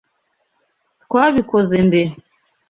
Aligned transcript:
Twabikoze 1.03 1.75
mbere. 1.87 2.11